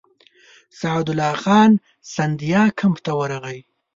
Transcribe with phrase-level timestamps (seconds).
[0.79, 1.71] سعدالله خان
[2.13, 3.59] سیندیا کمپ ته ورغی.